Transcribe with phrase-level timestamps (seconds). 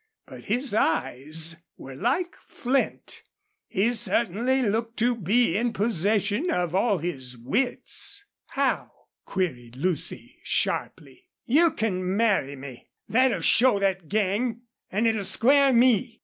[0.25, 3.21] But his eyes were like flint.
[3.67, 8.25] He certainly looked to be in possession of all his wits.
[8.47, 8.89] "How?"
[9.25, 11.27] queried Lucy, sharply.
[11.45, 12.89] "You can marry me.
[13.11, 14.61] Thet'll show thet gang!
[14.89, 16.19] An' it'll square me.